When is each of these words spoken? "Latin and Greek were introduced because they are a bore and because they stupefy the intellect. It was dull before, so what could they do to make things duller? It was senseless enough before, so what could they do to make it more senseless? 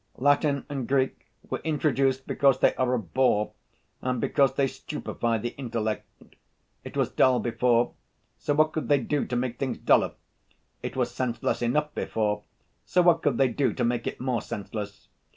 "Latin 0.17 0.65
and 0.67 0.87
Greek 0.87 1.29
were 1.47 1.59
introduced 1.63 2.25
because 2.25 2.57
they 2.57 2.73
are 2.73 2.95
a 2.95 2.97
bore 2.97 3.51
and 4.01 4.19
because 4.19 4.55
they 4.55 4.65
stupefy 4.65 5.37
the 5.37 5.55
intellect. 5.57 6.07
It 6.83 6.97
was 6.97 7.11
dull 7.11 7.39
before, 7.39 7.93
so 8.39 8.55
what 8.55 8.71
could 8.73 8.87
they 8.87 8.99
do 8.99 9.25
to 9.27 9.35
make 9.35 9.59
things 9.59 9.77
duller? 9.77 10.13
It 10.81 10.95
was 10.95 11.13
senseless 11.13 11.61
enough 11.61 11.93
before, 11.93 12.41
so 12.83 13.03
what 13.03 13.21
could 13.21 13.37
they 13.37 13.49
do 13.49 13.73
to 13.73 13.83
make 13.83 14.07
it 14.07 14.19
more 14.19 14.41
senseless? 14.41 15.07